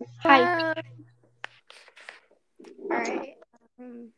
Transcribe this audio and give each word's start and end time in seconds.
Hi. 0.00 0.74
All 2.90 2.98
right. 2.98 3.34
Um, 3.80 4.08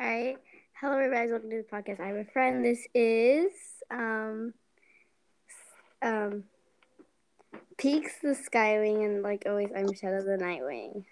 all 0.00 0.06
right. 0.06 0.36
Hello, 0.80 0.96
everybody. 0.98 1.30
Welcome 1.30 1.50
to 1.50 1.58
the 1.58 1.76
podcast. 1.76 2.00
I'm 2.00 2.16
a 2.16 2.24
friend. 2.24 2.64
This 2.64 2.86
is 2.94 3.52
um 3.90 4.54
um 6.02 6.44
Peaks 7.76 8.12
the 8.22 8.28
Skywing, 8.28 9.04
and 9.04 9.22
like 9.22 9.42
always, 9.46 9.70
I'm 9.76 9.92
Shadow 9.92 10.22
the 10.22 10.42
Nightwing. 10.42 11.04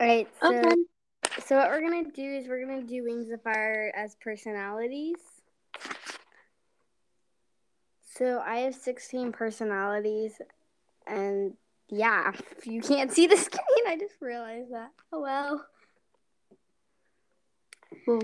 All 0.00 0.06
right. 0.06 0.28
So, 0.40 0.48
Okay. 0.48 0.74
so 1.44 1.56
what 1.56 1.68
we're 1.68 1.82
gonna 1.82 2.10
do 2.10 2.22
is 2.24 2.48
we're 2.48 2.64
gonna 2.66 2.82
do 2.82 3.04
Wings 3.04 3.30
of 3.30 3.42
Fire 3.42 3.92
as 3.94 4.16
personalities. 4.22 5.16
So 8.18 8.40
I 8.40 8.60
have 8.60 8.74
16 8.74 9.32
personalities, 9.32 10.40
and 11.06 11.54
yeah, 11.88 12.32
you 12.64 12.80
can't 12.80 13.12
see 13.12 13.26
the 13.26 13.36
screen. 13.36 13.86
I 13.86 13.96
just 13.98 14.14
realized 14.20 14.72
that. 14.72 14.90
Oh 15.12 15.20
well. 15.20 15.66
Cool. 18.04 18.22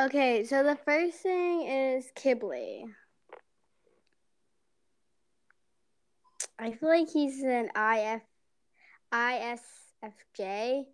Okay, 0.00 0.44
so 0.44 0.62
the 0.62 0.78
first 0.84 1.18
thing 1.18 1.62
is 1.66 2.10
Kibble. 2.14 2.88
I 6.58 6.72
feel 6.72 6.88
like 6.88 7.08
he's 7.08 7.42
an 7.42 7.70
IF, 7.76 8.22
ISFJ, 9.12 10.84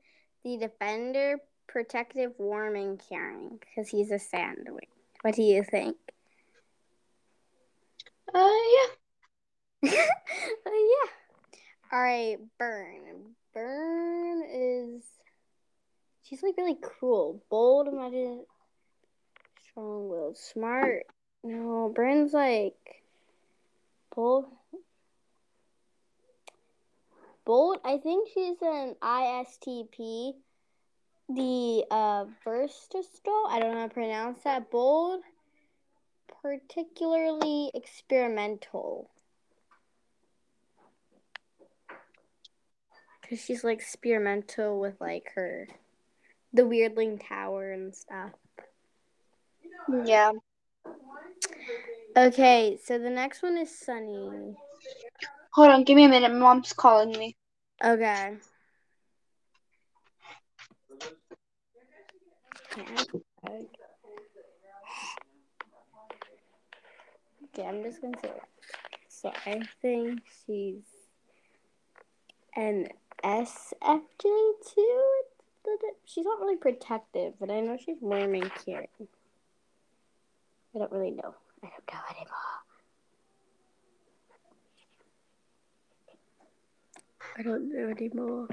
the 0.45 0.56
defender, 0.59 1.38
protective, 1.66 2.32
warm, 2.38 2.76
and 2.76 3.01
caring, 3.09 3.59
because 3.60 3.88
he's 3.88 4.10
a 4.10 4.18
sandwich. 4.18 4.88
What 5.23 5.34
do 5.34 5.42
you 5.42 5.65
think? 5.65 5.96
Uh, 8.34 8.38
yeah. 8.38 9.90
Uh, 9.90 10.70
yeah. 10.70 11.10
All 11.94 12.02
right, 12.02 12.38
Burn. 12.58 13.36
Burn 13.52 14.42
is. 14.52 15.04
She's 16.24 16.42
like 16.42 16.56
really 16.56 16.74
cruel, 16.74 17.40
bold, 17.48 17.86
imagine, 17.86 18.45
strong-willed, 19.62 20.36
smart. 20.36 21.06
No, 21.45 21.92
Burn's 21.95 22.32
like 22.32 23.04
bold. 24.12 24.46
Bold. 27.45 27.78
I 27.84 27.98
think 27.98 28.29
she's 28.34 28.60
an 28.60 28.96
ISTP. 29.01 30.34
The 31.29 31.84
uh 31.92 32.24
versatile. 32.42 33.46
I 33.48 33.60
don't 33.60 33.73
know 33.73 33.82
how 33.82 33.86
to 33.86 33.95
pronounce 33.95 34.42
that. 34.42 34.68
Bold, 34.68 35.23
particularly 36.42 37.70
experimental. 37.73 39.10
Cause 43.28 43.40
she's 43.40 43.64
like 43.64 43.78
experimental 43.78 44.78
with 44.78 45.00
like 45.00 45.32
her, 45.34 45.66
the 46.52 46.62
Weirdling 46.62 47.26
Tower 47.26 47.72
and 47.72 47.94
stuff. 47.94 48.32
Yeah. 50.04 50.32
Okay, 52.16 52.78
so 52.82 52.98
the 52.98 53.10
next 53.10 53.42
one 53.42 53.56
is 53.56 53.76
Sunny. 53.76 54.54
Hold 55.54 55.68
on, 55.68 55.84
give 55.84 55.96
me 55.96 56.04
a 56.04 56.08
minute. 56.08 56.34
Mom's 56.34 56.72
calling 56.72 57.12
me. 57.12 57.34
Okay. 57.82 58.36
Okay, 67.56 67.66
I'm 67.66 67.82
just 67.82 68.02
gonna 68.02 68.19
say 68.20 68.28
that. 68.28 68.48
So 69.08 69.32
I 69.47 69.62
think 69.80 70.20
she's 70.44 70.82
an 72.56 72.88
SFJ 73.25 74.22
too. 74.22 75.12
She's 76.04 76.26
not 76.26 76.41
really 76.41 76.56
protective, 76.56 77.34
but 77.41 77.50
I 77.50 77.60
know 77.60 77.78
she's 77.82 77.97
warm 78.00 78.34
and 78.34 78.50
caring. 78.66 78.88
I 80.74 80.78
don't 80.78 80.92
really 80.92 81.12
know. 81.12 81.34
I 81.62 81.68
don't 81.68 81.86
know 81.90 82.00
anymore. 82.10 82.54
I 87.36 87.42
don't 87.42 87.72
know 87.72 87.88
anymore. 87.88 88.48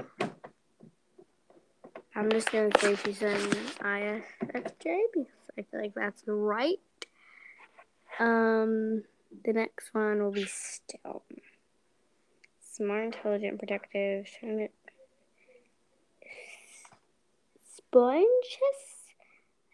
I'm 2.14 2.30
just 2.30 2.50
gonna 2.50 2.70
say 2.78 2.96
she's 2.96 3.22
an 3.22 3.38
ISFJ 3.80 5.00
because 5.12 5.30
I 5.58 5.62
feel 5.62 5.80
like 5.80 5.94
that's 5.94 6.22
right. 6.26 6.78
Um, 8.18 9.02
the 9.44 9.52
next 9.52 9.94
one 9.94 10.22
will 10.22 10.32
be 10.32 10.46
Stone. 10.46 11.20
Smart, 12.72 13.04
intelligent, 13.04 13.58
protective, 13.58 14.26
sponges. 17.70 18.28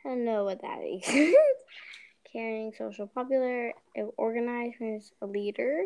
I 0.04 0.09
don't 0.09 0.25
know 0.25 0.42
what 0.42 0.60
that 0.62 0.81
is. 0.82 1.04
Caring, 2.32 2.72
social, 2.76 3.06
popular, 3.06 3.72
organized, 4.16 5.12
a 5.22 5.26
leader. 5.26 5.84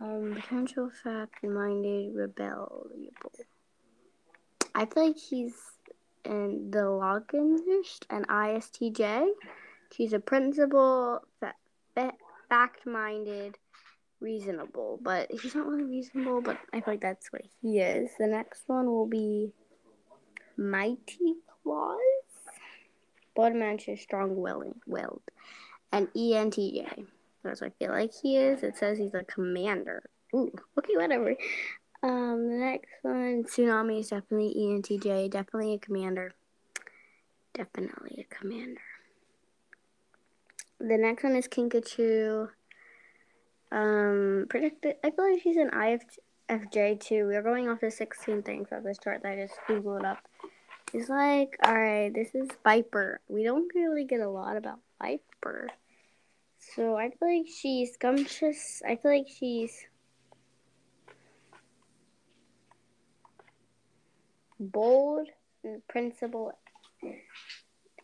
Um, 0.00 0.32
potential, 0.40 0.90
fact-minded, 1.02 2.14
rebelliable. 2.14 3.10
I 4.74 4.86
feel 4.86 5.08
like 5.08 5.18
he's 5.18 5.52
in 6.24 6.70
the 6.70 6.78
Loganist 6.78 8.06
and 8.08 8.26
ISTJ. 8.26 9.28
She's 9.92 10.14
a 10.14 10.18
principal, 10.18 11.20
fa- 11.40 12.14
fact-minded, 12.48 13.58
reasonable, 14.20 14.98
but 15.02 15.30
he's 15.30 15.54
not 15.54 15.66
really 15.66 15.84
reasonable. 15.84 16.40
But 16.40 16.58
I 16.72 16.80
feel 16.80 16.94
like 16.94 17.00
that's 17.00 17.32
what 17.32 17.42
he 17.60 17.80
is. 17.80 18.10
The 18.18 18.26
next 18.26 18.64
one 18.66 18.86
will 18.86 19.06
be 19.06 19.52
Mighty 20.56 21.36
Claws. 21.62 21.98
Bloodmancher, 23.36 23.98
strong-willed, 23.98 24.74
willed, 24.86 25.22
and 25.92 26.08
ENTJ. 26.14 27.06
That's 27.42 27.60
what 27.60 27.72
I 27.72 27.84
feel 27.84 27.92
like 27.92 28.10
he 28.22 28.36
is. 28.36 28.62
It 28.62 28.76
says 28.76 28.98
he's 28.98 29.14
a 29.14 29.24
commander. 29.24 30.02
Ooh, 30.34 30.52
okay, 30.78 30.96
whatever. 30.96 31.34
Um, 32.02 32.48
the 32.48 32.56
next 32.56 32.90
one, 33.02 33.44
Tsunami 33.44 34.00
is 34.00 34.08
definitely 34.08 34.54
ENTJ, 34.58 35.30
definitely 35.30 35.74
a 35.74 35.78
commander. 35.78 36.32
Definitely 37.54 38.26
a 38.30 38.34
commander. 38.34 38.80
The 40.78 40.96
next 40.96 41.24
one 41.24 41.36
is 41.36 41.46
Kinkajou. 41.46 42.48
Um, 43.72 44.46
predicted. 44.48 44.96
I 45.04 45.10
believe 45.10 45.34
like 45.34 45.42
she's 45.42 45.56
an 45.56 45.70
IFJ 45.70 47.00
too. 47.00 47.26
We're 47.26 47.42
going 47.42 47.68
off 47.68 47.80
the 47.80 47.90
16 47.90 48.42
things 48.42 48.68
of 48.72 48.82
this 48.82 48.98
chart 48.98 49.22
that 49.22 49.32
I 49.32 49.36
just 49.36 49.58
googled 49.68 50.04
up. 50.04 50.18
It's 50.92 51.08
like, 51.08 51.56
all 51.64 51.78
right, 51.78 52.12
this 52.12 52.34
is 52.34 52.48
Viper. 52.64 53.20
We 53.28 53.44
don't 53.44 53.72
really 53.74 54.04
get 54.04 54.20
a 54.20 54.28
lot 54.28 54.56
about 54.56 54.80
Viper. 55.00 55.68
So 56.58 56.96
I 56.96 57.10
feel 57.10 57.38
like 57.38 57.46
she's 57.46 57.94
scrumptious. 57.94 58.82
I 58.86 58.96
feel 58.96 59.12
like 59.12 59.28
she's 59.28 59.72
bold, 64.60 65.28
and 65.64 65.86
principled, 65.88 66.52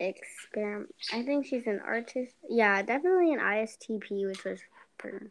experiment. 0.00 0.94
I 1.12 1.22
think 1.22 1.47
she's 1.47 1.66
an 1.66 1.81
artist. 1.84 2.34
Yeah, 2.48 2.83
definitely 2.83 3.33
an 3.34 3.41
ISTP, 3.41 4.27
which 4.27 4.44
was 4.44 4.60
Burn. 4.98 5.31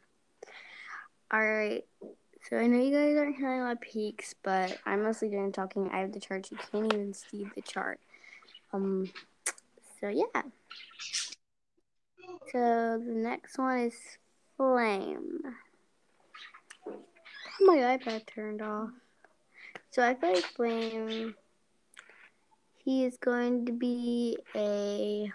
All 1.31 1.41
right. 1.41 1.83
So 2.49 2.57
I 2.57 2.67
know 2.67 2.79
you 2.79 2.91
guys 2.91 3.17
aren't 3.17 3.37
hearing 3.37 3.61
a 3.61 3.63
lot 3.63 3.71
of 3.73 3.81
peaks, 3.81 4.35
but 4.43 4.77
I'm 4.85 5.03
mostly 5.03 5.29
doing 5.29 5.51
talking. 5.51 5.89
I 5.91 5.99
have 5.99 6.11
the 6.11 6.19
chart. 6.19 6.51
You 6.51 6.57
can't 6.57 6.93
even 6.93 7.13
see 7.13 7.47
the 7.55 7.61
chart. 7.61 7.99
Um. 8.71 9.11
So 9.99 10.09
yeah. 10.09 10.43
So 12.51 13.01
the 13.03 13.13
next 13.13 13.57
one 13.57 13.79
is 13.79 13.95
Flame. 14.57 15.39
My 17.61 17.97
iPad 17.97 18.27
turned 18.27 18.61
off. 18.61 18.91
So 19.89 20.05
I 20.05 20.13
feel 20.13 20.33
like 20.33 20.43
Flame. 20.43 21.35
He 22.83 23.03
is 23.03 23.17
going 23.17 23.65
to 23.65 23.71
be 23.71 24.37
a. 24.55 25.31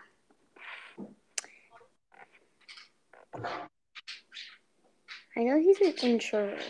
I 5.36 5.44
know 5.44 5.58
he's 5.58 5.80
an 5.80 5.94
introvert. 6.02 6.60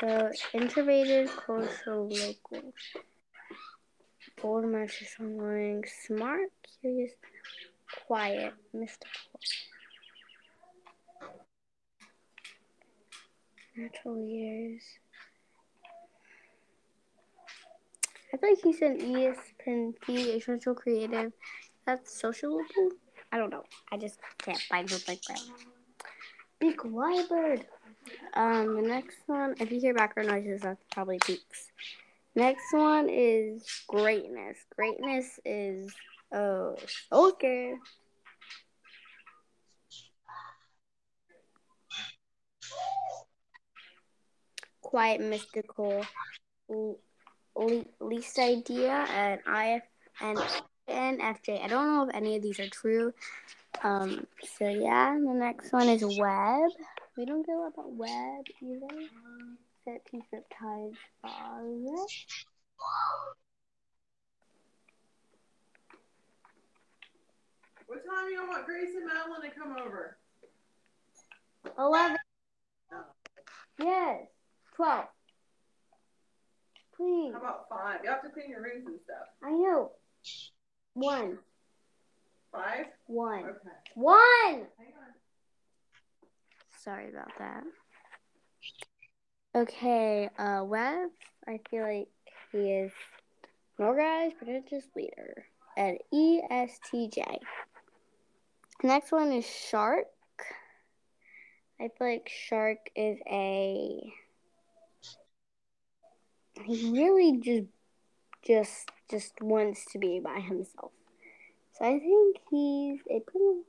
So 0.00 0.30
introverted, 0.52 1.28
coastal, 1.30 2.08
local. 2.08 2.72
Bold, 4.40 4.66
malicious, 4.66 5.16
online, 5.18 5.82
smart, 6.06 6.50
curious, 6.80 7.12
quiet, 8.06 8.52
mystical. 8.72 9.40
Natural 13.76 14.18
years. 14.24 14.82
I 18.32 18.36
feel 18.36 18.50
like 18.50 18.58
he's 18.62 18.82
an 18.82 18.98
ESPNP, 18.98 20.36
essential 20.36 20.74
creative. 20.74 21.32
That's 21.86 22.20
sociable. 22.20 22.60
I 23.32 23.38
don't 23.38 23.50
know. 23.50 23.64
I 23.90 23.96
just 23.96 24.18
can't 24.38 24.58
find 24.58 24.90
words 24.90 25.08
like 25.08 25.22
that. 25.22 25.40
Big 26.60 26.76
Bird. 26.82 27.66
Um, 28.34 28.76
the 28.76 28.82
next 28.82 29.18
one, 29.26 29.54
if 29.60 29.70
you 29.70 29.80
hear 29.80 29.94
background 29.94 30.28
noises, 30.28 30.62
that's 30.62 30.82
probably 30.90 31.18
peaks. 31.18 31.70
Next 32.34 32.72
one 32.72 33.08
is 33.08 33.64
greatness. 33.88 34.58
Greatness 34.76 35.40
is 35.44 35.92
oh 36.32 36.76
okay. 37.10 37.74
Quiet, 44.80 45.20
mystical, 45.20 46.06
le- 46.68 47.84
least 48.00 48.38
idea, 48.38 49.06
and 49.10 49.40
IF 49.46 49.82
and 50.20 50.38
NFJ. 50.88 51.62
I 51.62 51.68
don't 51.68 51.86
know 51.86 52.08
if 52.08 52.14
any 52.14 52.36
of 52.36 52.42
these 52.42 52.60
are 52.60 52.68
true. 52.68 53.12
Um, 53.82 54.26
so 54.56 54.68
yeah, 54.68 55.14
the 55.14 55.34
next 55.34 55.72
one 55.72 55.88
is 55.88 56.04
web. 56.04 56.70
We 57.18 57.24
don't 57.24 57.44
go 57.44 57.66
about 57.66 57.92
web 57.94 58.44
either. 58.62 58.86
13 59.84 60.22
Riptide's 60.32 60.96
father. 61.20 62.06
What 67.88 68.06
time 68.06 68.26
do 68.28 68.32
you 68.32 68.46
want 68.46 68.66
Grace 68.66 68.94
and 68.94 69.04
Madeline 69.04 69.50
to 69.50 69.58
come 69.58 69.74
over? 69.84 70.16
11. 71.76 72.16
No. 72.92 72.98
Yes. 73.80 74.28
12. 74.76 75.04
Please. 76.96 77.32
How 77.32 77.40
about 77.40 77.68
5? 77.68 78.00
You 78.04 78.10
have 78.10 78.22
to 78.22 78.28
clean 78.28 78.50
your 78.50 78.62
rooms 78.62 78.86
and 78.86 79.00
stuff. 79.04 79.26
I 79.42 79.50
know. 79.50 79.90
1. 80.94 81.38
5? 82.52 82.86
1. 83.06 83.38
Okay. 83.44 83.56
1! 83.96 84.66
Sorry 86.84 87.08
about 87.08 87.32
that. 87.38 87.64
Okay, 89.54 90.28
uh, 90.38 90.62
Webb, 90.64 91.10
I 91.48 91.58
feel 91.68 91.82
like 91.82 92.08
he 92.52 92.58
is 92.58 92.92
an 93.78 93.86
organized, 93.86 94.38
pretentious 94.38 94.84
leader. 94.94 95.44
And 95.76 95.98
E 96.12 96.40
ESTJ. 96.50 97.38
Next 98.84 99.10
one 99.10 99.32
is 99.32 99.44
Shark. 99.44 100.06
I 101.80 101.88
feel 101.98 102.08
like 102.12 102.28
Shark 102.28 102.78
is 102.94 103.18
a. 103.28 104.12
He 106.64 106.90
really 106.90 107.40
just, 107.40 107.66
just, 108.46 108.90
just 109.10 109.32
wants 109.40 109.84
to 109.92 109.98
be 109.98 110.20
by 110.20 110.40
himself. 110.40 110.92
So 111.72 111.84
I 111.84 111.98
think 111.98 112.36
he's 112.50 113.00
a 113.10 113.20
pretty. 113.20 113.62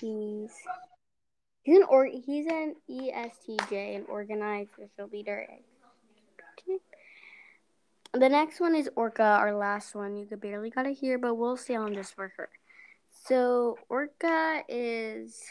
He's 0.00 0.50
he's 1.62 1.76
an 1.76 1.84
or 1.88 2.06
he's 2.06 2.46
an 2.46 2.76
ESTJ, 2.90 3.96
an 3.96 4.04
organized 4.08 4.70
social 4.76 5.10
leader. 5.12 5.46
The 8.14 8.28
next 8.28 8.58
one 8.58 8.74
is 8.74 8.88
Orca, 8.96 9.22
our 9.22 9.54
last 9.54 9.94
one. 9.94 10.16
You 10.16 10.26
could 10.26 10.40
barely 10.40 10.70
got 10.70 10.86
it 10.86 10.96
here, 10.96 11.18
but 11.18 11.34
we'll 11.34 11.56
stay 11.56 11.76
on 11.76 11.92
just 11.94 12.14
for 12.14 12.32
her. 12.36 12.48
So 13.26 13.78
Orca 13.88 14.62
is 14.68 15.42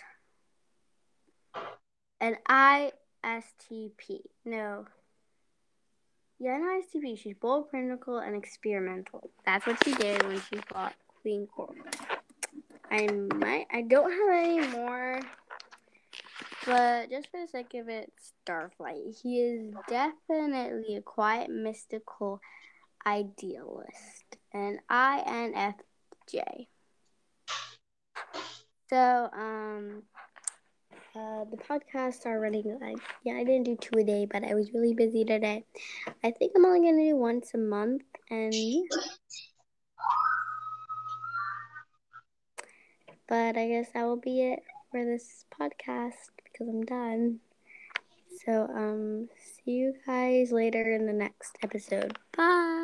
an 2.20 2.38
ISTP. 2.50 4.22
No. 4.44 4.88
Yeah, 6.40 6.56
an 6.56 6.82
ISTP. 6.82 7.18
She's 7.20 7.36
bold, 7.36 7.70
critical, 7.70 8.18
and 8.20 8.36
experimental. 8.36 9.30
That's 9.46 9.66
what 9.66 9.84
she 9.84 9.94
did 9.94 10.24
when 10.24 10.42
she 10.42 10.58
fought 10.72 10.96
Queen 11.22 11.48
Coral. 11.48 11.76
I 12.90 13.08
might. 13.08 13.66
I 13.72 13.82
don't 13.82 14.12
have 14.12 14.46
any 14.46 14.68
more, 14.68 15.20
but 16.66 17.10
just 17.10 17.30
for 17.30 17.42
the 17.42 17.48
sake 17.48 17.74
of 17.76 17.90
it, 17.90 18.12
Starflight. 18.48 19.20
He 19.22 19.42
is 19.42 19.74
definitely 19.88 20.96
a 20.96 21.02
quiet, 21.02 21.50
mystical 21.50 22.40
idealist, 23.06 24.38
an 24.54 24.80
INFJ. 24.90 26.68
So, 28.90 29.30
um, 29.34 30.04
uh, 31.16 31.46
the 31.52 31.58
podcasts 31.58 32.26
are 32.26 32.40
running. 32.40 32.78
Like, 32.80 32.98
yeah, 33.24 33.34
I 33.34 33.44
didn't 33.44 33.64
do 33.64 33.76
two 33.76 34.00
a 34.00 34.04
day, 34.04 34.26
but 34.32 34.44
I 34.44 34.54
was 34.54 34.72
really 34.74 34.94
busy 34.94 35.26
today. 35.26 35.66
I 36.24 36.32
think 36.32 36.54
I'm 36.56 36.66
only 36.66 36.90
gonna 36.90 37.04
do 37.04 37.16
once 37.16 37.54
a 37.54 37.58
month, 37.58 38.04
and 38.30 38.54
But 43.28 43.58
I 43.58 43.68
guess 43.68 43.90
that 43.94 44.06
will 44.06 44.18
be 44.18 44.42
it 44.42 44.60
for 44.92 45.04
this 45.04 45.46
podcast 45.60 46.32
because 46.44 46.68
I'm 46.68 46.86
done. 46.86 47.40
So, 48.46 48.70
um, 48.74 49.30
see 49.38 49.72
you 49.72 49.94
guys 50.06 50.52
later 50.52 50.94
in 50.94 51.06
the 51.06 51.14
next 51.14 51.58
episode. 51.64 52.18
Bye. 52.36 52.77